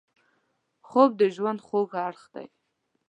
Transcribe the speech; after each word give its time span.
خوب 0.87 1.09
د 1.19 1.21
ژوند 1.35 1.59
خوږ 1.67 1.89
اړخ 2.07 2.23
دی 2.35 2.47